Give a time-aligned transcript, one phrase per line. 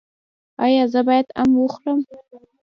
[0.65, 1.99] ایا زه باید ام وخورم؟